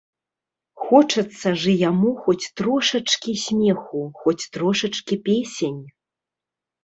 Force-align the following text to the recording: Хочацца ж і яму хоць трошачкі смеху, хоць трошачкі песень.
Хочацца 0.83 1.47
ж 1.63 1.73
і 1.73 1.81
яму 1.89 2.13
хоць 2.23 2.47
трошачкі 2.61 3.31
смеху, 3.43 4.01
хоць 4.21 4.49
трошачкі 4.57 5.15
песень. 5.27 5.79